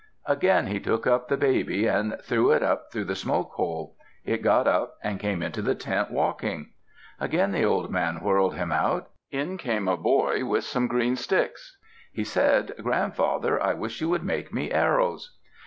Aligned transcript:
Again 0.25 0.65
he 0.65 0.79
took 0.79 1.05
up 1.05 1.27
the 1.27 1.37
baby 1.37 1.85
and 1.85 2.17
threw 2.23 2.49
it 2.53 2.63
up 2.63 2.91
through 2.91 3.03
the 3.03 3.13
smoke 3.15 3.51
hole. 3.51 3.95
It 4.25 4.41
got 4.41 4.65
up 4.67 4.95
and 5.03 5.19
came 5.19 5.43
into 5.43 5.61
the 5.61 5.75
tent 5.75 6.09
walking. 6.09 6.71
Again 7.19 7.51
the 7.51 7.65
old 7.65 7.91
man 7.91 8.15
whirled 8.19 8.55
him 8.55 8.71
out. 8.71 9.11
In 9.29 9.59
came 9.59 9.87
a 9.87 9.95
boy 9.95 10.43
with 10.43 10.63
some 10.63 10.87
green 10.87 11.15
sticks. 11.15 11.77
He 12.11 12.23
said, 12.23 12.73
"Grandfather, 12.81 13.61
I 13.61 13.75
wish 13.75 14.01
you 14.01 14.09
would 14.09 14.23
make 14.23 14.51
me 14.51 14.71
arrows." 14.71 15.37